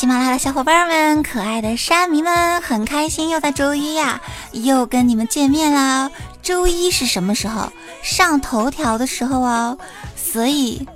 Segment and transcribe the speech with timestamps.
[0.00, 4.18] 喜马拉雅的小伙伴们，可爱的沙迷们，很开心又在周一呀，
[4.52, 6.10] 又跟你们见面啦。
[6.42, 7.70] 周一是什么时候？
[8.02, 9.76] 上头条的时候哦。
[10.16, 10.88] 所以，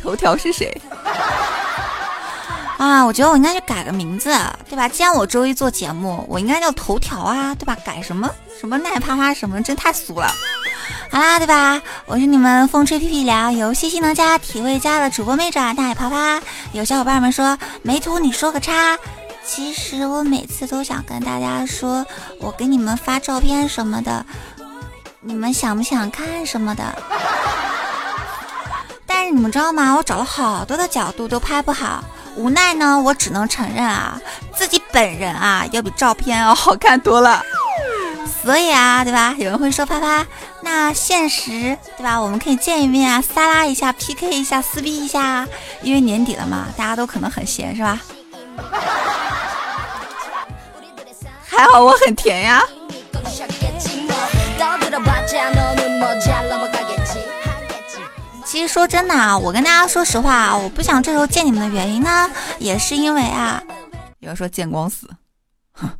[0.00, 0.80] 头条是谁？
[2.78, 4.32] 啊，我觉得我应该去改个名字，
[4.68, 4.88] 对吧？
[4.88, 7.76] 既然我周一做节目，我应该叫头条啊，对吧？
[7.84, 10.32] 改什么什么奈啪啪什么，真太俗了。
[11.10, 11.80] 好啦，对吧？
[12.06, 16.40] 我是你们风吹屁屁聊游戏性能加体位加的主播妹爪大啪啪。
[16.72, 18.98] 有小伙伴们说没图你说个叉，
[19.44, 22.06] 其实我每次都想跟大家说，
[22.38, 24.24] 我给你们发照片什么的，
[25.20, 26.82] 你们想不想看什么的？
[29.06, 29.94] 但是你们知道吗？
[29.94, 32.02] 我找了好多的角度都拍不好，
[32.36, 34.18] 无奈呢，我只能承认啊，
[34.54, 37.42] 自己本人啊要比照片要好看多了。
[38.42, 39.34] 所以啊，对吧？
[39.38, 40.26] 有人会说啪啪，
[40.64, 42.20] 那现实对吧？
[42.20, 45.46] 我们可以见一面啊，撒拉一下，PK 一下，撕逼一下。
[45.82, 48.00] 因为年底了嘛，大家都可能很闲，是吧？
[51.44, 52.62] 还好我很甜呀。
[58.44, 63.62] 其实说真的啊，我跟大家说实话啊，我不想这时候见你们的原因呢，也是因为啊，
[64.20, 65.08] 有人说见光死，
[65.72, 65.90] 哼。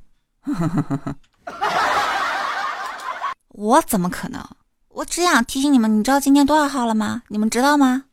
[3.55, 4.43] 我怎么可能？
[4.89, 7.21] 我只想提醒你们，你知道今天多少号了吗？
[7.29, 8.05] 你们知道吗？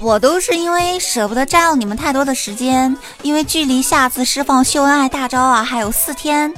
[0.00, 6.54] 我都是因为舍不得占用你们太多的时间，因为距离下次释放秀恩爱大招啊还有四天，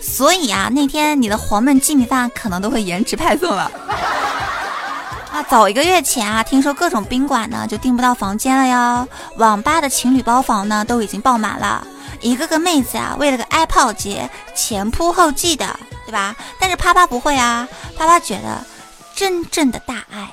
[0.00, 3.68] 所以啊那天你的黄焖鸡米饭可能都会延迟派送了。
[5.30, 11.86] 啊早一个月前啊，听说各种宾馆呢就订不到房间了哟，网吧的情侣包房呢都已经爆满了，
[12.20, 16.34] 一个个妹子啊为了个爱泡节前仆后继的，对吧？
[16.58, 18.64] 但是啪啪不会啊，啪啪觉得
[19.14, 20.32] 真正的大爱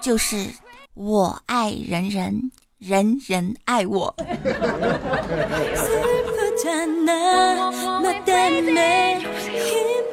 [0.00, 0.46] 就是
[0.92, 4.14] 我爱人人，人人爱我。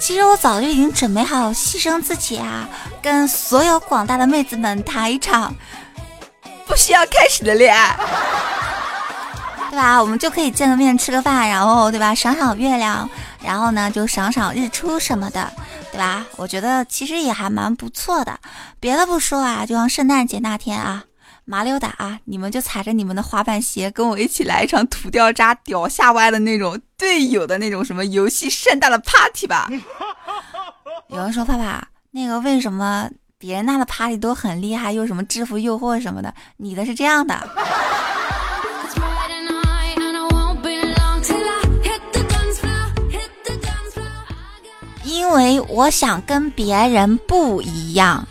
[0.00, 2.66] 其实我早就已经准备好牺牲自己啊，
[3.02, 5.54] 跟所有广大的妹子们谈一场
[6.66, 7.96] 不需要开始的恋爱，
[9.70, 10.00] 对吧？
[10.00, 12.14] 我们就可以见个面吃个饭，然后对吧？
[12.14, 13.08] 赏赏月亮，
[13.42, 15.52] 然后呢就赏赏日出什么的，
[15.92, 16.24] 对吧？
[16.36, 18.40] 我觉得其实也还蛮不错的。
[18.80, 21.04] 别的不说啊，就像圣诞节那天啊。
[21.50, 22.20] 麻溜达啊！
[22.26, 29.68] 你们就踩着你们的滑板鞋，跟我一起来一场土掉渣、屌下歪的那种队友的那种什么游戏盛大的 party 吧。
[31.10, 37.36] 有人说：“爸爸，那个为什么别人那的 party 都很厉害，又什么制服诱惑什么的，你的是这样的？”
[45.02, 48.24] 因为我想跟别人不一样。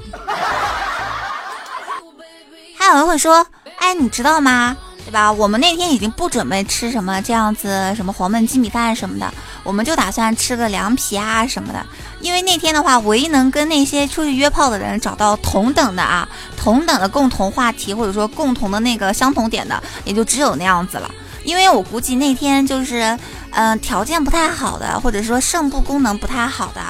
[2.89, 3.45] 有人会说
[3.79, 4.75] ：“哎，你知道吗？
[5.05, 5.31] 对吧？
[5.31, 9.33] 我们那天已经不准备吃什么这样子什么黄焖鸡米饭什么的，
[9.63, 11.83] 我们就打算吃个凉皮啊什么的。
[12.19, 21.09] 因为那天的话，唯一能跟那些出去约炮的人找到同等的啊，同等的共同话题或者说共同的那个相同点的，也就只有那样子了。
[21.43, 23.17] 因为我估计那天就是
[23.51, 26.81] 嗯条件不太好的，或者说肾部功能不太好的，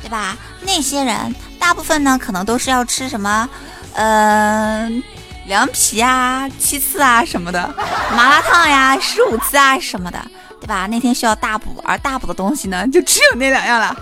[0.00, 0.36] 对吧？
[0.60, 3.48] 那些人大部分呢，可能都是要吃什么，
[3.94, 5.02] 嗯。”
[5.46, 7.74] 凉皮啊，七次啊什么的，
[8.16, 10.18] 麻辣烫呀，十五次啊什么的，
[10.60, 10.86] 对吧？
[10.86, 13.96] 那天需要大补，而大补的东西呢，就只有那两样了。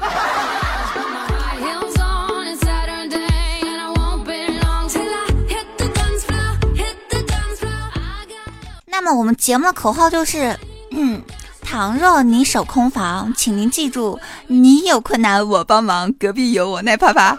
[8.86, 10.56] 那么我们节目的口号就是：
[10.92, 11.20] 嗯
[11.60, 17.36] 倘若你守空房，请您记住，你有困难我帮忙，隔壁有我奈啪啪。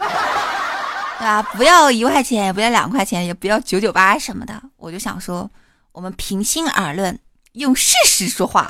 [1.19, 1.43] 对吧？
[1.55, 4.61] 不要一块钱，也不要两块钱，也不要九九八什么的。
[4.77, 5.49] 我就想说，
[5.91, 7.17] 我们平心而论，
[7.53, 8.69] 用事实说话。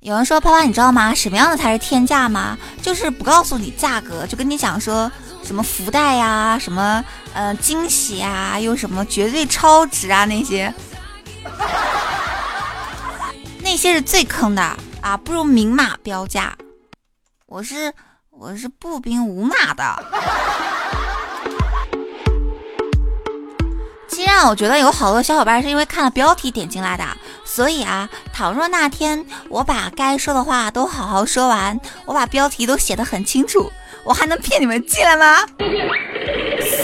[0.00, 1.12] 有人说：“啪啪，你知道吗？
[1.12, 2.56] 什么样的才是天价吗？
[2.80, 5.10] 就是不告诉你价格，就跟你讲说
[5.42, 7.04] 什么福袋呀，什么
[7.34, 10.72] 呃惊喜啊，又什么绝对超值啊那些，
[13.62, 14.62] 那些是最坑的。”
[15.06, 16.56] 啊，不如明码标价。
[17.46, 17.94] 我是
[18.28, 19.84] 我是步兵无码的。
[24.08, 27.04] 其实啊，我觉得有好多小伙伴是因为看了标题点进来的，
[27.44, 33.70] 所以啊，倘若那天我把该说的话都好好说完，我把标题都写得很清楚，
[34.02, 35.46] 我还能骗你们进来吗？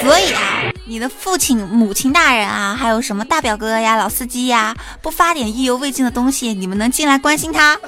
[0.01, 0.52] 所以啊，
[0.93, 7.79] 你的父亲、母亲大人啊，还有什么大表哥呀、老司机呀，不发点意犹未尽的东西，你们能进来关心他？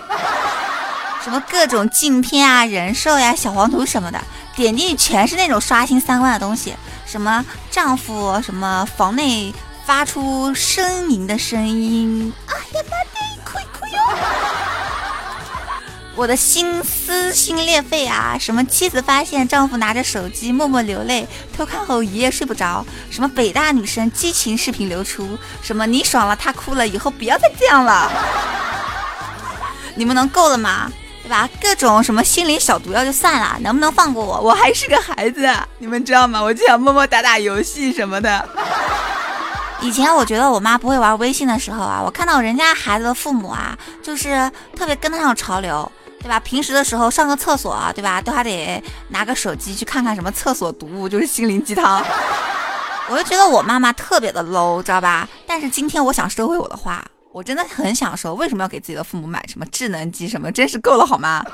[1.22, 4.18] 什么各种镜片啊、人兽呀、小黄图什么的，
[4.56, 6.72] 点进去全是那种刷新三观的东西。
[7.04, 8.40] 什么丈夫？
[8.40, 9.52] 什么房内
[9.84, 12.32] 发出呻吟的声音？
[12.46, 13.98] 哎呀妈的，亏亏哟！
[16.16, 18.36] 我的心撕心裂肺啊！
[18.38, 21.26] 什么妻子发现丈夫拿着手机默默流泪，
[21.56, 22.86] 偷看后一夜睡不着？
[23.10, 25.36] 什么北大女生激情视频流出？
[25.60, 28.10] 什么你爽了他哭了，以后不要再这样了？
[29.96, 30.90] 你们能够了吗？
[31.22, 31.48] 对吧？
[31.60, 34.40] 各种什么心灵小毒药就算了，能不能放过我？
[34.40, 36.40] 我还是个孩子，你们知道吗？
[36.40, 38.48] 我就想默默打打游戏什么的。
[39.80, 45.90] 以前我觉得我妈不会玩微信的时候啊，我看到人家孩子的父母啊，就是特别跟得上潮流，
[46.24, 46.40] 对吧？
[46.40, 48.18] 平时的时候上个厕所，对吧？
[48.18, 52.02] 都还得拿个手机去看看什么厕所读物，就是心灵鸡汤。
[53.10, 55.28] 我就觉得我妈妈特别的 low，知道吧？
[55.46, 57.04] 但是今天我想收回我的话。
[57.30, 60.50] 我真的很想说，为什么要给自己的父母买什么智能机什么？
[60.50, 61.44] 真是够了好吗？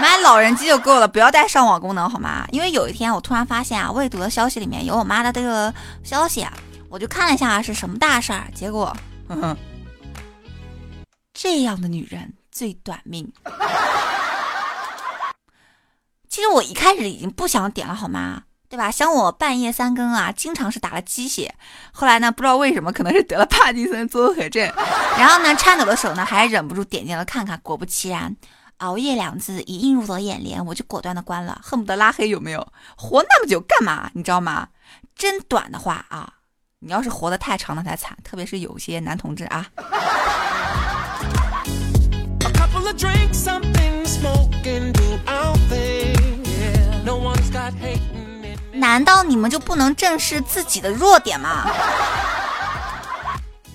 [0.00, 2.46] 买老人机就够了，不要带上网功能好吗？
[2.50, 6.46] 因为有一天我突然发现啊，未读的消息里面有我妈的这个消息，
[6.88, 8.96] 我就看了一下是什么大事儿，结果，
[11.34, 13.32] 这样的女人最短命。
[16.28, 18.44] 其实我一开始已经不想点了好吗？
[18.68, 18.90] 对吧？
[18.90, 21.54] 像我半夜三更啊，经常是打了鸡血。
[21.92, 24.62] 后来呢，不知道为什么，可能是得了帕金森综合症。
[25.18, 27.60] 然后呢，颤抖的手呢，还忍不住点进了看看。
[27.62, 28.34] 果不其然，
[28.78, 32.30] 熬夜两字一映入了眼帘，我就果断的关了，恨不得拉黑。
[32.30, 32.66] 有没有？
[32.96, 34.10] 活那么久干嘛？
[34.14, 34.68] 你知道吗？
[35.14, 36.32] 真短的话啊，
[36.78, 38.16] 你要是活得太长了才惨。
[38.24, 39.66] 特别是有些男同志啊。
[48.72, 51.64] 难道你们就不能正视自己的弱点吗？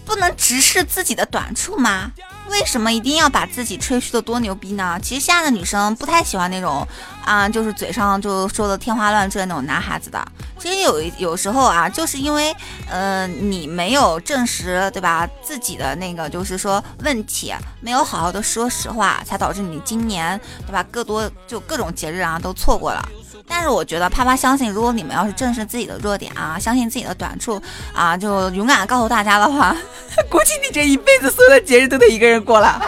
[0.06, 2.12] 不能直视自己的短处吗？
[2.50, 5.00] 为什么一定要把自己吹嘘的多牛逼呢？
[5.02, 6.88] 其实现在的女生不太喜欢那种
[7.24, 10.26] 啊，就是嘴上就说的天花乱坠那种男孩子的。
[10.58, 12.56] 其实有有时候啊，就是因为
[12.90, 23.08] 呃你没有证实对吧自己的那个就是说问题，没有好好的说实话，才导致你今年对吧各多就各种节日啊都错过了。
[23.46, 27.62] 但是我觉得，啪啪相信，如果你们要是正视自己的弱点啊，相信自己的短处
[27.94, 29.76] 啊，就勇敢告诉大家的话，
[30.30, 32.82] 估计你这一辈子所有的节日都得一个人过了。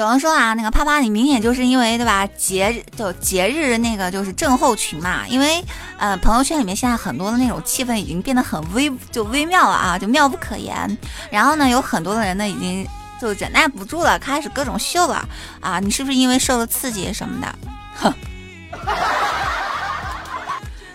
[0.00, 2.26] 有人说啊，那个啪啪，你明显就是因为对吧？
[2.28, 5.28] 节日就节日那个就是症候群嘛。
[5.28, 5.62] 因为
[5.98, 10.96] 呃，朋友圈里面现在很多的那种气氛已经变得很微，就微妙了啊，就妙不可言。
[11.30, 12.88] 然后呢，有很多的人呢已经
[13.20, 15.22] 就忍耐不住了，开始各种秀了
[15.60, 15.78] 啊。
[15.78, 17.54] 你是不是因为受了刺激什么的？
[17.96, 18.14] 哼，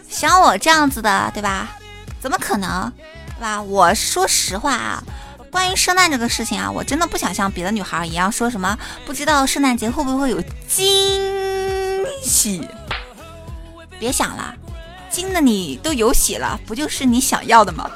[0.10, 1.68] 像我这样子的，对吧？
[2.20, 2.92] 怎么可能，
[3.38, 3.62] 对吧？
[3.62, 5.04] 我说实话啊。
[5.56, 12.68] 关于圣诞这个事情啊，我真的不想像别的女孩一样说什么不知道圣诞节会不会有惊喜。
[13.98, 14.54] 别想了，
[15.10, 17.90] 惊的你都有喜了，不就是你想要的吗？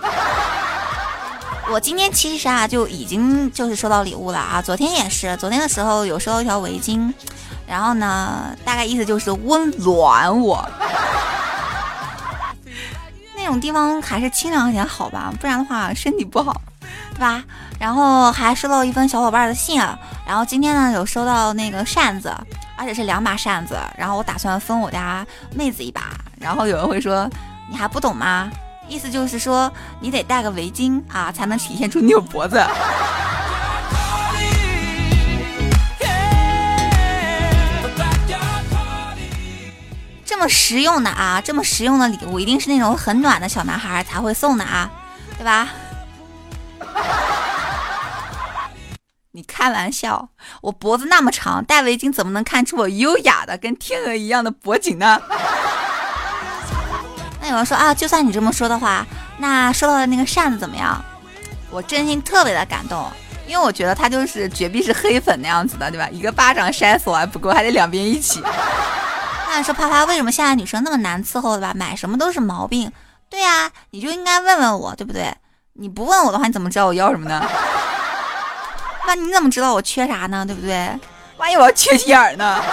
[1.70, 7.14] 我今天其实啊就已经就是收到礼物了啊，昨天也是，昨天的时候有收到一条围巾，
[7.68, 10.66] 然后呢，大概意思就是温暖我。
[13.36, 16.62] 那种地方还是清凉一点好吧，不然的话身体不好。
[17.12, 17.44] 对吧？
[17.80, 19.82] 然后还收到一封小伙伴的信，
[20.28, 22.36] 然后今天呢有收到那个扇子，
[22.78, 26.12] 而且是两把扇子，然后我打算分我家妹子一把。
[26.40, 27.30] 然后有人会说
[27.70, 28.50] 你还不懂吗？
[28.88, 32.60] 意思就是说你得戴个围巾啊，才能体现出你有脖子。
[40.26, 44.90] 这么实用的啊，这么实用的礼物，一定是那种很暖的小男孩才会送的啊，
[45.38, 45.68] 对吧？
[49.40, 50.28] 你开玩笑，
[50.62, 55.18] 我脖子那么长，戴围巾怎么能看出我优雅的跟天鹅一样的脖颈呢？
[57.42, 61.02] 那有人说啊，就算你这么说的话，那收到的那个扇子怎么样？
[61.70, 63.10] 我真心特别的感动，
[63.48, 66.10] 因为我觉得他就是绝壁是黑粉那样子的，对吧？
[66.12, 68.44] 一个巴掌扇死我还不够，还得两边一起。
[69.48, 71.72] 那说啪啪，为什么现在女生那么难伺候的吧？
[71.74, 72.92] 买什么都是毛病。
[73.30, 75.34] 对呀，你就应该问问我，对不对？
[75.76, 77.42] 你不问我的话，你怎么知道我要什么呢？
[79.10, 80.46] 那你怎么知道我缺啥呢？
[80.46, 80.88] 对不对？
[81.38, 82.62] 万一我要缺心眼呢？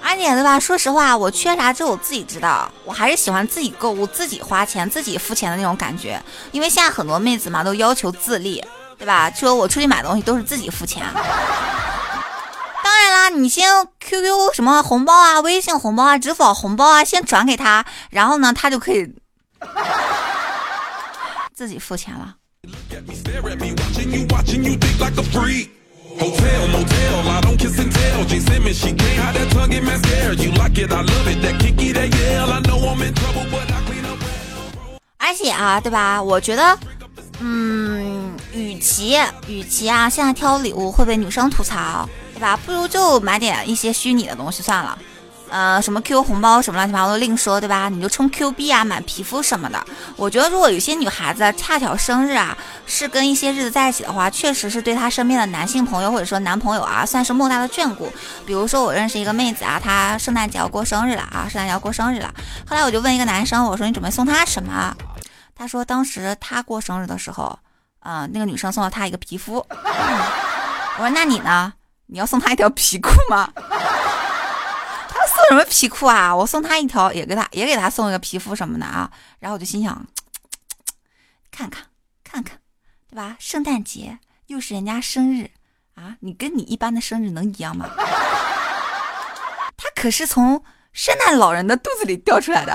[0.00, 0.60] 而且对吧？
[0.60, 2.70] 说实话，我缺啥只有我自己知道。
[2.84, 6.22] 我还是喜欢自己购物、自己花钱、自己付钱的那种感觉。
[6.52, 8.64] 因为现在很多妹子嘛，都要求自立，
[8.96, 9.28] 对吧？
[9.34, 11.04] 说我出去买东西都是自己付钱。
[12.84, 19.12] 当然啦，你先 QQ 什么红包啊、微信红包啊、支付宝红包啊，先转给他，然后呢，他就可以
[21.58, 22.36] 自己付钱了。
[35.18, 36.22] 而且啊，对吧？
[36.22, 36.78] 我觉得，
[37.40, 42.56] 嗯，与其与其啊，现在挑礼物会被女生吐槽，对吧？
[42.64, 44.96] 不如就买点一些虚拟的东西算了。
[45.50, 47.88] 呃，什么 QQ 红包什么乱七八糟都另说，对吧？
[47.88, 49.82] 你就充 Q 币啊，买皮肤什么的。
[50.16, 58.12] 我觉得如果有些女孩子恰巧生日啊，是跟一些日子在一起的话，确实是对她身边的男性朋友或者说男朋友啊，算是莫大的眷顾。
[58.46, 62.32] 比如说我认识一个妹子啊，她圣诞节要过生日了啊，圣诞节要过生日了。
[62.68, 64.94] 后来我就问一个男生，我说你准备送她什么？
[65.56, 67.58] 他说当时他过生日的时候，
[68.04, 69.56] 嗯，那个女生送了他一个皮肤。
[70.98, 71.72] 我说那你呢？
[72.10, 73.50] 你要送他一条皮裤吗？
[75.48, 76.34] 什么皮裤啊？
[76.34, 79.10] 我送他一条，也给他也给他送一个皮肤什么的啊。
[79.40, 80.06] 然后我就心想，
[81.50, 81.84] 看看
[82.22, 82.58] 看看，
[83.10, 83.36] 对吧？
[83.38, 85.50] 圣诞节又是人家生日
[85.94, 87.88] 啊，你跟你一般的生日能一样吗？
[89.76, 90.62] 他可是从
[90.92, 92.72] 圣诞老人的肚子里掉出来的，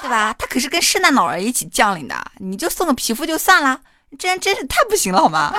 [0.00, 0.34] 对吧？
[0.38, 2.32] 他可是跟圣诞老人一起降临的。
[2.38, 3.80] 你就送个皮肤就算了，
[4.18, 5.52] 这人真是太不行了，好吗？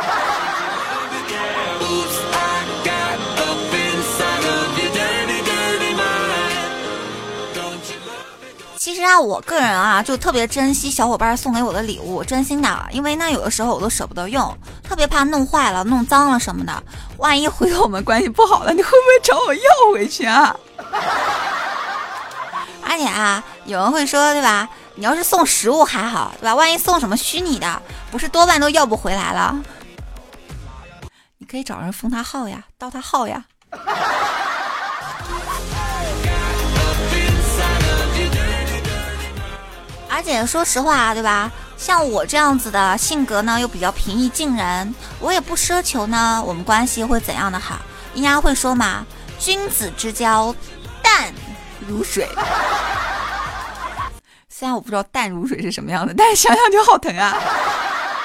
[8.87, 16.81] 其实啊，我个人啊，就特别珍惜小伙伴送给我的礼物，真心的，因为呢，有的时候我都舍不得用，特别怕弄坏了、弄脏了什么的。
[17.17, 20.55] 万一回头我们关系不好了，你会不会找我要回去啊？
[22.81, 24.69] 而且啊，有人会说，对吧？
[24.95, 26.55] 你要是送实物还好，对吧？
[26.55, 29.53] 万一送什么虚拟的，不是多半都要不回来了？
[31.39, 33.43] 你可以找人封他号呀，盗他号呀。
[40.17, 41.51] 而且说实话，对吧？
[41.77, 47.77] 像我这样子的性格呢，又比较平易近人，我也不奢求呢，我们关系会怎样的好。
[48.15, 49.05] 应该会说嘛，
[49.37, 50.55] 君子之交
[51.03, 51.31] 淡
[51.87, 52.27] 如水。
[54.49, 57.37] 虽然我不知道淡如水是什么样的，但是想想就好疼啊，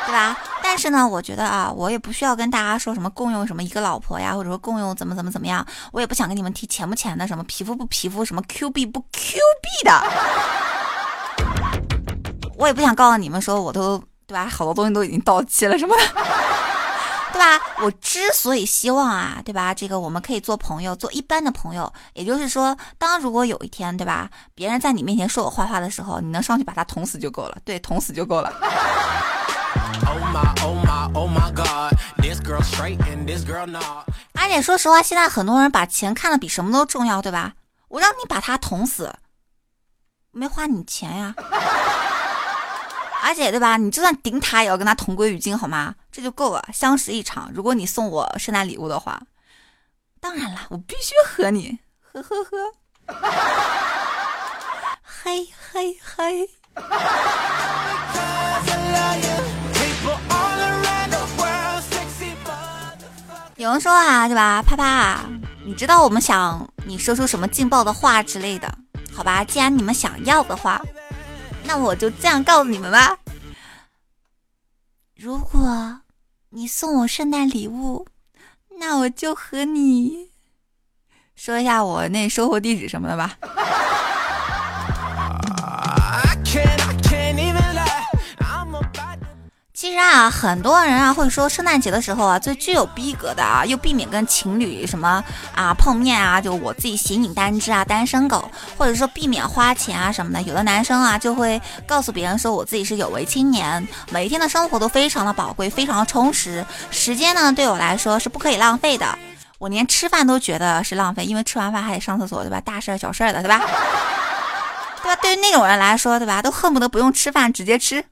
[0.07, 0.35] 对吧？
[0.63, 10.03] 但是呢，我觉得啊，我也不需要跟大家说什么共用什么一个老婆呀，或者说共用怎么怎么怎么样，我也不想跟你们提钱不钱的，什么皮肤不皮肤，什么 Q 币不 Q 币的。
[12.63, 14.47] 我也不想告诉你们说，我都对吧？
[14.47, 16.03] 好多东西都已经到期了什么的，
[17.35, 17.61] 对吧？
[17.83, 19.75] 我之所以希望啊，对吧？
[19.75, 21.93] 这个我们可以做朋友，做一般的朋友。
[22.13, 24.31] 也就是说，当如果有一天，对吧？
[24.55, 27.59] 别人在你面前说我坏话的时候，你能上去把他捅死就够了。
[27.65, 28.53] 对，捅死就够了。
[34.35, 37.55] 而且说实话，现在很多人把钱看得比什么都重要，对吧？
[37.89, 39.13] 我让你把他捅死，
[40.31, 41.35] 没花你钱呀。
[43.25, 43.77] 而且对吧？
[43.77, 45.95] 你就算顶塔也要跟他同归于尽，好吗？
[46.11, 47.49] 这就够了，相识一场。
[47.55, 49.23] 如果你送我圣诞礼物的话，
[50.21, 51.79] 当然了，我必须和你，
[52.13, 52.73] 呵呵呵，
[55.05, 56.51] 嘿嘿嘿。
[63.57, 64.61] 有人说啊，对吧？
[64.63, 65.21] 啪啪，
[65.65, 68.77] 你知道我们想你说出什么劲爆的话之类的，
[69.15, 69.45] 好吧？
[69.45, 70.83] 既然你们想要的话。
[71.65, 73.19] 那我就这样告诉你们吧，
[75.17, 76.01] 如果
[76.51, 78.07] 你送我圣诞礼物，
[78.79, 80.31] 那我就和你
[81.35, 83.39] 说一下我那收货地址什么的吧。
[89.83, 95.25] 其实啊，很多人啊会说，圣诞节的时候啊，最具有逼格的啊，又避免跟情侣什么
[95.57, 98.49] 啊碰面啊，就我自己形影单只啊，单身狗，
[98.79, 100.41] 或者说避免花钱啊什么的。
[100.43, 109.19] 有的男生啊就会告诉别人说，我自己是有为青年，每一天的生活都非常的宝贵，非常的充实，时间呢对我来说是不可以浪费的。
[109.59, 112.61] 我连吃饭都觉得是浪费，因为吃完饭还得上厕所，对吧？
[112.61, 113.59] 大事儿小事儿的，对吧？
[115.03, 115.17] 对吧？
[115.21, 116.41] 对于那种人来说，对吧？
[116.41, 118.05] 都恨不得不用吃饭直接吃。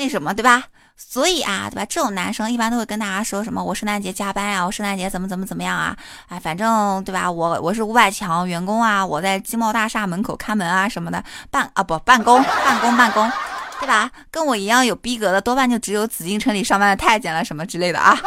[0.00, 0.64] 那什么，对吧？
[0.96, 1.84] 所以啊，对吧？
[1.84, 5.94] 这种男生一般都会跟大家说什么：“我圣诞节加班呀，我圣诞节怎么怎么怎么样啊？
[6.28, 7.30] 哎，反正对吧？
[7.30, 13.30] 我我是五百强员工啊，我在金茂大厦门口看门啊什么的，办啊不办公办公办公，
[13.78, 14.10] 对吧？
[14.30, 18.18] 跟我一样有逼格的，多半就只有紫禁城里上班的太监了什么之类的啊。”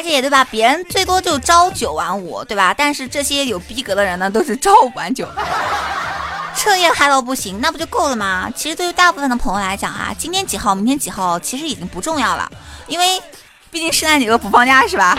[0.00, 2.72] 而且对吧，别人最多就朝九晚五，对吧？
[2.72, 5.28] 但是这些有逼格的人呢，都是朝五晚九，
[6.56, 8.50] 彻夜嗨到不行，那不就够了吗？
[8.56, 12.50] 其实对于大部分的朋友来讲啊，今天几号，明天几号，其实已经不重要了，
[12.86, 13.22] 因为
[13.70, 15.18] 毕竟圣诞节都不放假，是吧？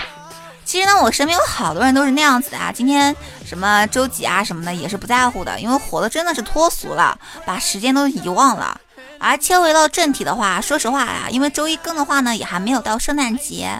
[0.66, 8.82] 其实呢，我身边有好多人都是那样子的啊，今天什么周几啊什么的也是不在乎的，因为活的真的是脱俗了，把时间都遗忘了。
[9.20, 13.80] 而切回到正题的话，说实话呀，因为周一更的话呢，也还没有到圣诞节。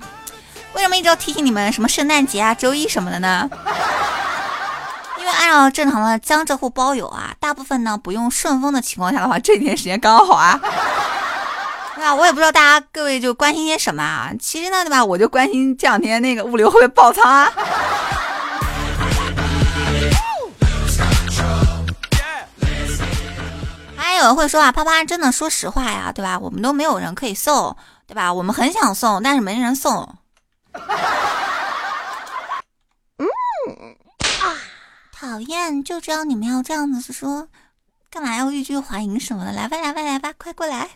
[0.74, 3.50] 为什么一直要提醒你们什么圣诞节啊、周一什么的呢？
[5.20, 10.60] 因为按照正常的江浙沪包邮啊，大部分呢不用顺丰的情况下的话，这几天时间刚好啊。
[11.94, 12.16] 对吧？
[12.16, 14.32] 我也不知道大家各位就关心些什么啊。
[14.40, 15.06] 其实呢，对吧？
[15.06, 17.52] 我就关心这两天那个物流会不会爆仓啊。
[23.96, 26.40] 还有人会说啊，啪啪，真的说实话呀，对吧？
[26.40, 27.76] 我们都没有人可以送，
[28.08, 28.34] 对吧？
[28.34, 30.16] 我们很想送，但是没人送。
[34.42, 34.58] 啊，
[35.12, 35.84] 讨厌！
[35.84, 37.48] 就知道你们要这样子说，
[38.10, 39.52] 干嘛要欲拒还迎什么的？
[39.52, 40.90] 来吧，来吧，来吧，快过来！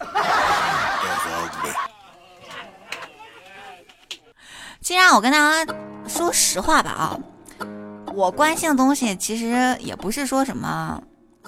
[4.81, 5.73] 既然我跟大家
[6.07, 7.19] 说实话吧啊，
[8.13, 11.01] 我关心的东西其实也不是说什么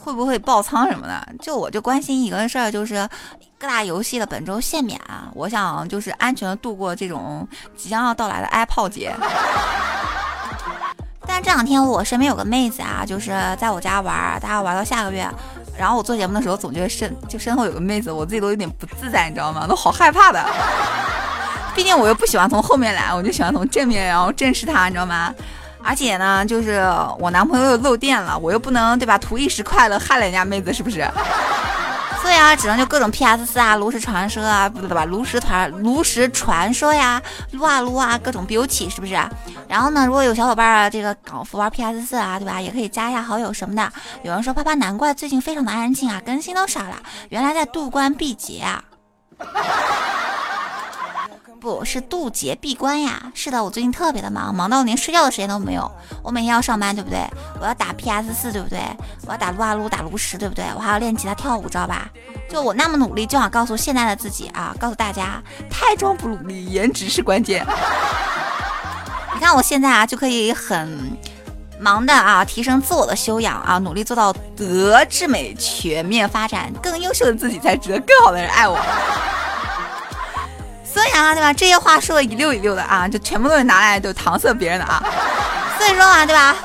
[0.08, 3.08] 会不会爆仓什么的，就我就关心一个事儿，就是。
[3.60, 9.12] 各大游戏的本周限免啊，我想就是安全的度过这种即将要到来的挨炮节。
[11.26, 15.28] 但这两天我身边有个妹子啊，就是在我家玩，大家玩到下个月。
[15.76, 19.66] 然后我做节目的时候总觉得身就身后有个妹子，我自己都有点不自在，你知道吗？
[19.66, 20.40] 都好害怕的。
[21.74, 25.34] 毕竟我又不喜欢从后面来，我就喜欢从正面，然后正视她，你知道吗？
[25.88, 26.86] 而且呢，就是
[27.18, 29.18] 我男朋友又漏电了，我又不能对吧？
[29.18, 31.10] 图一时快乐害了人家妹子，是不是？
[32.22, 35.06] 所以啊，只能就各种 PS 四啊，炉石传说啊，不对吧？
[35.06, 37.22] 炉石团、炉石传说呀，
[37.52, 39.18] 撸啊撸啊，各种 beauty 是不是？
[39.70, 42.60] 然后呢，如果有小伙伴啊，这个港服玩 PS 四啊，对吧？
[42.60, 43.90] 也可以加一下好友什么的。
[44.24, 46.98] 有人说，啪啪，难怪最近非常的安静啊，更新都少了，
[47.30, 48.84] 原来在渡关闭节啊。
[51.76, 53.30] 不是渡劫闭关呀！
[53.34, 55.92] 是的，我最近特别的忙，忙到连睡觉的时间都没有。
[56.24, 57.20] 我每天要上班，对不对？
[57.60, 58.80] 我要打 PS 四，对不对？
[59.26, 60.64] 我要打撸啊撸，打炉石，对不对？
[60.74, 62.08] 我还要练吉他跳舞，知道吧？
[62.50, 67.68] 就我那么努力，就想告诉现在的自己啊，告诉大家，太装不努力，颜值是关键。
[69.36, 71.18] 你看我现在啊，就可以很
[71.82, 78.80] 忙的啊，提升自我的修养啊，努力做到德智美全面发展，更优秀的自己才值得更好的人爱我。
[80.98, 81.54] 所以啊，对吧？
[81.54, 85.00] 这些话说的一溜一溜的啊，就全部都是拿来就搪塞别人的啊。
[85.78, 86.56] 所以说啊，对吧？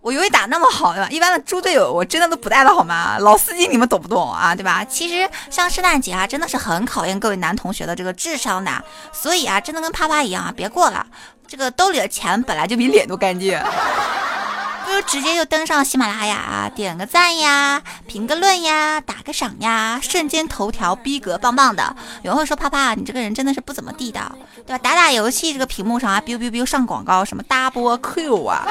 [0.00, 1.08] 我游戏打那么好，对吧？
[1.10, 3.18] 一般的猪队友我真的都不带了，好吗？
[3.18, 4.54] 老司机你们懂不懂啊？
[4.54, 4.84] 对吧？
[4.84, 8.70] 其实像圣诞节啊，真的是很考验各位男同学的这个智商的。
[9.12, 11.04] 所以啊，真的跟啪啪一样啊，别过了，
[11.48, 13.60] 这个兜里的钱本来就比脸都干净。
[14.88, 21.94] 不如直接就登上喜马拉雅，点个赞呀，评个论呀，打个赏呀，瞬间头条逼格棒棒的。
[22.22, 24.32] 有人会说啪啪，你这个人真的是不怎么地道，
[24.66, 24.78] 对吧？
[24.78, 28.66] 打打游戏这个屏幕上啊，biu biu biu 上广告，什么 double Q 啊，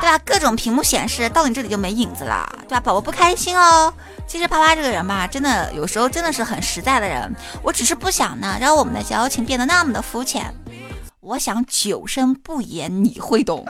[0.00, 0.18] 对吧？
[0.26, 2.80] 各种屏幕显示到你这里就没影子了，对吧？
[2.80, 3.94] 宝宝不开心哦。
[4.26, 7.32] 其实啪啪这个人吧，真的有时候真的是很实在的人。
[7.62, 10.52] 我只是不想呢，让我们的交情变得那么的肤浅。
[11.20, 13.64] 我想久生不言，你会懂。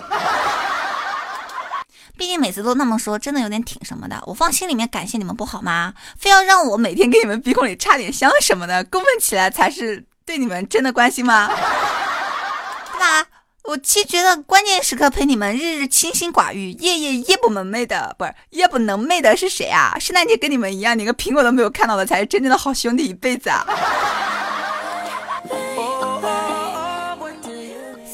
[2.18, 4.20] 毕竟每次都那么说，真的有点挺什么的。
[4.26, 5.94] 我放心里面感谢你们不好吗？
[6.18, 11.46] 非要让我每天给你们鼻孔里插点香什么的，过分起来才是对你们真的关心吗？
[12.92, 13.24] 对吧？
[13.62, 19.96] 我其实觉得关键时刻陪你们日日清心寡欲，夜夜夜不能寐的，不是夜不能寐的是谁啊？
[20.00, 23.64] 圣诞节跟你们一样，连个苹果都没有看到的，才是真正的好兄弟，一辈子啊！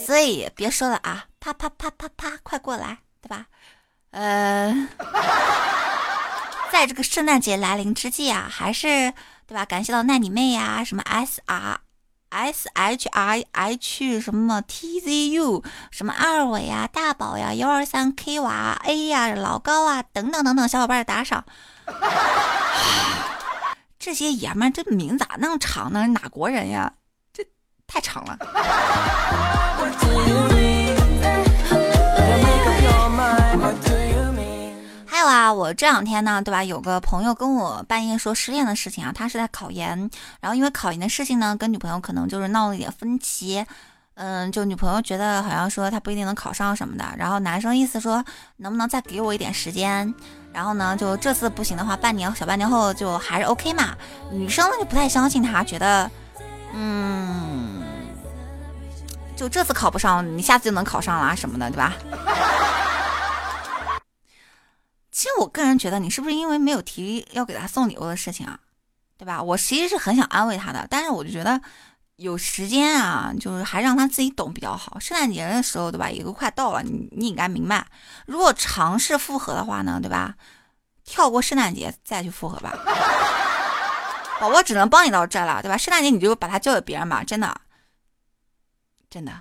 [0.04, 3.46] 所以别说了啊，啪啪啪啪啪，快过来，对吧？
[4.14, 4.88] 呃，
[6.70, 9.12] 在这个圣诞节来临之际啊，还是
[9.46, 9.64] 对吧？
[9.64, 11.80] 感谢到奈你妹呀，什么 S R
[12.30, 21.44] S H I H 什么 T Z U 什么二伟呀、大宝呀、幺二三 K 娃 A 呀、老高啊等等等等小伙伴的打赏。
[23.98, 26.06] 这些爷们这名咋那么长呢？
[26.06, 26.92] 哪国人呀？
[27.32, 27.44] 这
[27.86, 28.38] 太长了。
[35.52, 36.62] 我这两天呢，对吧？
[36.62, 43.64] 有个朋友跟我半夜说失恋的事情啊，他是在考研，然后因为考研的事情呢，跟女朋友可能就是闹了一点分歧。
[44.16, 48.24] 嗯，就女朋友觉得好像说他不一定能考上什么的，然后男生意思说
[48.58, 50.14] 能不能再给我一点时间，
[50.52, 53.96] 然后呢，就这次不行的话，半年小半年后就还是 OK 嘛。
[54.30, 56.08] 女生呢就不太相信他，觉得
[56.72, 57.82] 嗯，
[59.34, 61.92] 就这次考不上，你下次就能考上了什么的，对吧？
[65.14, 68.58] 其实我个人觉得，你是不是因为没有提要给他送礼物的事情啊？
[69.16, 69.40] 对吧？
[69.40, 71.60] 我其实是很想安慰他的，但是我就觉得。
[72.16, 75.00] 有时间啊，就是还让他自己懂比较好。
[75.00, 76.08] 圣诞节的时候，对吧？
[76.08, 77.84] 也都快到了，你你应该明白。
[78.26, 80.36] 如果尝试复合的话呢，对吧？
[81.04, 82.72] 跳过圣诞节再去复合吧。
[84.38, 85.76] 宝宝只能帮你到这了，对吧？
[85.76, 87.52] 圣诞节你就把他交给别人吧，真的，
[89.10, 89.32] 真的。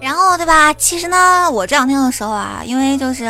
[0.00, 0.72] 然后对吧？
[0.74, 3.24] 其实呢，我这两天的时候啊，因为就是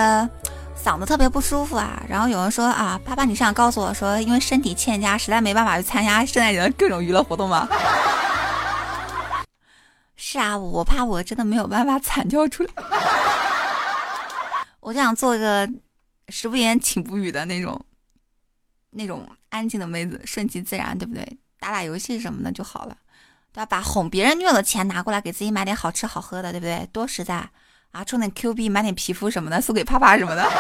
[0.77, 7.67] 嗓子特别不舒服啊，然后有人说啊，爸爸，你是想告诉我说，因为身体欠佳，实在没办法去参加圣诞节的各种娱乐活动吗？
[10.17, 12.71] 是啊，我怕我真的没有办法惨叫出来，
[14.81, 15.69] 我就想做一个
[16.29, 17.81] 食不言寝不语的那种
[18.91, 21.39] 那种安静的妹子，顺其自然，对不对？
[21.59, 22.95] 打打游戏什么的就好了。
[23.55, 26.89] 要把哄别人女友的钱拿过来给自己买点好吃好喝的，对不对？
[26.93, 27.49] 多实在
[27.91, 28.05] 啊！
[28.05, 30.45] 充点 Q 币，买点皮肤什么的，送给啪啪什么的。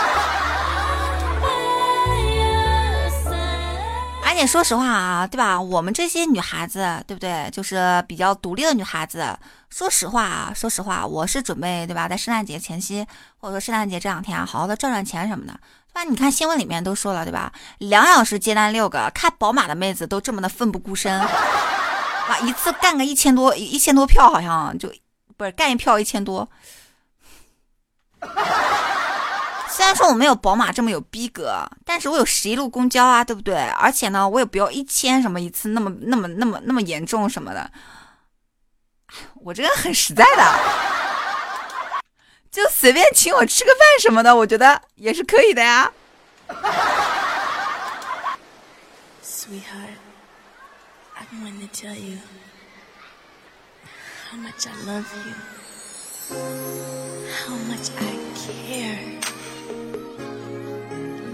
[4.24, 5.61] 而且说实话啊，对吧？
[5.61, 7.48] 我们这些女孩子，对不对？
[7.53, 9.37] 就是比较独立的女孩子。
[9.68, 12.09] 说实话啊，说实话，我是准备，对吧？
[12.09, 13.07] 在圣诞节前夕，
[13.38, 15.53] 或者说圣诞节这两天，好好的赚赚钱什么的，
[15.92, 16.05] 对吧？
[16.09, 17.53] 你看新闻里面都说了，对吧？
[17.79, 21.20] 两小时接单六个，开宝马的妹子都这么的奋不顾身。
[22.29, 24.93] 啊，一次干个一千多，一千多票好像就
[25.37, 26.47] 不是干一票一千多。
[29.71, 33.55] 虽然说我没有宝马这么有逼格，但是我有十一路公交啊，对不对？
[33.79, 37.71] 而且呢，我也不要一千什么一次那么那么那么那么严重什么的。
[39.37, 40.43] 我这个很实在的，
[42.51, 45.93] 就随便请我吃个饭什么的，我觉得也是可以的呀。
[49.25, 50.08] Sweetheart.
[51.20, 52.18] I'm going to tell you
[54.31, 55.35] how much I love you,
[57.44, 59.00] how much I care.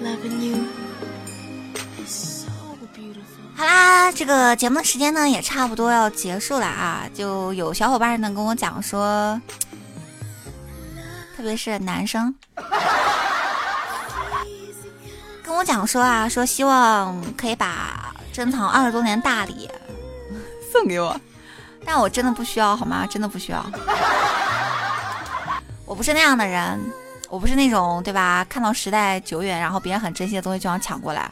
[0.03, 0.69] Loving you
[2.03, 2.51] is so
[2.95, 3.45] beautiful.
[3.57, 9.41] 好啦，这个节目的时间呢也差不多要结束了啊，就有小伙伴呢跟我讲说，
[11.37, 12.35] 特别是男生。
[15.45, 19.69] 跟我讲说啊，说希望可以把珍藏二十多年大礼。
[20.73, 21.21] 送给我，
[21.85, 23.07] 但我真的不需要，好吗？
[23.07, 23.65] 真的不需要。
[25.85, 26.81] 我不是那样的人，
[27.29, 28.45] 我不是那种对吧？
[28.49, 31.31] 看到时代久远，然后别人很珍惜的东西就想抢过来。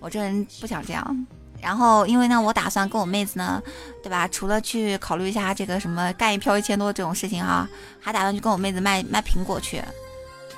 [0.00, 1.26] 我这人不想这样。
[1.62, 3.60] 然后因为呢，我打算跟我妹子呢，
[4.02, 4.28] 对吧？
[4.28, 7.66] 除了去考虑一下这个什么干一票一千多这种事情啊，
[8.00, 9.82] 还打算去跟我妹子卖卖苹果去。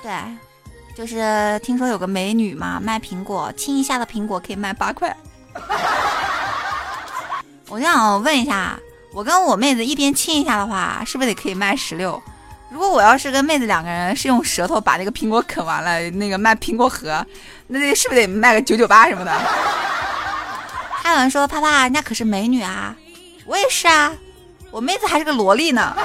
[0.03, 0.11] 对，
[0.95, 5.15] 就是听说有个美女嘛，卖苹果，亲一下的苹果可以卖八块。
[7.69, 8.77] 我就想问一下，
[9.13, 12.21] 我跟我妹子一边亲一下的话，是不是得可以卖十六？
[12.69, 17.25] 如果我要是跟妹子两个人是用舌头把那个苹果啃完了，那个卖苹果核，
[17.67, 19.31] 那得是不是得卖个九九八什么的？
[21.01, 22.93] 还有人说，啪啪，人家可是美女啊，
[23.45, 24.11] 我也是啊，
[24.69, 25.95] 我妹子还是个萝莉呢。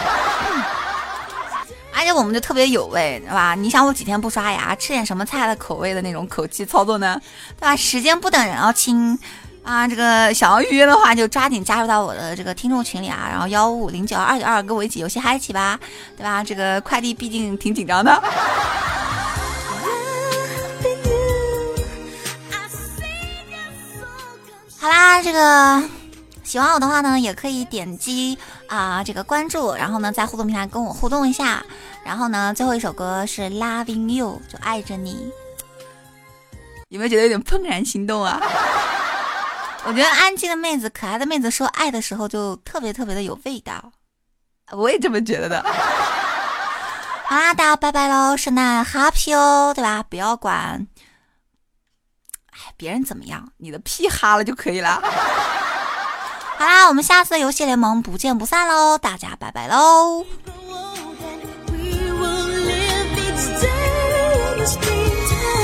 [2.05, 3.55] 而且我们就特别有味，对吧？
[3.55, 7.19] 你想我几天不刷牙，吃点什么菜的口味的那种口气操作呢？
[7.59, 7.75] 对吧？
[7.75, 9.19] 时间不等人啊，亲。
[9.63, 15.81] 啊，这个想要预约的话，就抓紧加入到我的这个听众群里啊，然后幺五零九二九二跟我一起游戏嗨起吧，
[16.15, 16.45] 对吧？
[16.45, 18.13] 这个快递毕竟挺紧张的。
[24.79, 25.83] 好啦，这个
[26.43, 28.37] 喜欢我的话呢，也可以点击
[28.67, 31.65] 啊这个关注，然后呢在互动平台跟我互动一下。
[32.05, 35.33] 然后呢，最后一首歌是 Loving You，就爱着你，
[36.89, 38.41] 有没有觉得有点怦然心动啊？
[39.87, 43.93] 我觉得安静的妹子、可爱的妹子说爱的时候就特别特别的有味道，
[44.73, 45.63] 我也这么觉得的。
[47.27, 50.03] 好啦，大家拜拜喽，圣诞 happy 哦，对吧？
[50.03, 50.87] 不要管，
[52.51, 55.01] 哎，别人怎么样，你的屁哈了就可以了。
[56.57, 60.25] 好啦，我们下次的游戏联盟不见不散喽，大家拜拜喽。
[64.65, 65.64] this pretend